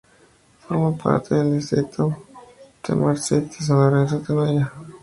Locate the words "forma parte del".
0.61-1.51